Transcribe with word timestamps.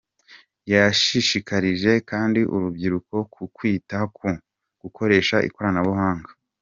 Yashishikarije 0.73 1.91
kandi 2.09 2.39
urubyiruko 2.55 3.15
ku 3.33 3.43
kwita 3.55 3.97
ku 4.17 4.27
gukoresha 4.81 5.35
ikoranabuhanga. 5.47 6.29